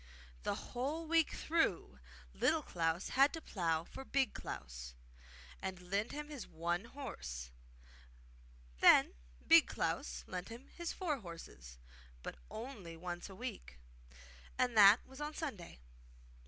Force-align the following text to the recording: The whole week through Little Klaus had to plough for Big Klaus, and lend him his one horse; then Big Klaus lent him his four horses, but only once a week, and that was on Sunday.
The 0.41 0.55
whole 0.55 1.05
week 1.07 1.31
through 1.31 1.99
Little 2.33 2.63
Klaus 2.63 3.09
had 3.09 3.31
to 3.33 3.39
plough 3.39 3.83
for 3.83 4.03
Big 4.03 4.33
Klaus, 4.33 4.95
and 5.61 5.79
lend 5.91 6.11
him 6.11 6.27
his 6.31 6.47
one 6.47 6.85
horse; 6.85 7.51
then 8.79 9.13
Big 9.47 9.67
Klaus 9.67 10.23
lent 10.25 10.49
him 10.49 10.69
his 10.69 10.91
four 10.91 11.19
horses, 11.19 11.77
but 12.23 12.39
only 12.49 12.97
once 12.97 13.29
a 13.29 13.35
week, 13.35 13.77
and 14.57 14.75
that 14.75 15.05
was 15.05 15.21
on 15.21 15.35
Sunday. 15.35 15.77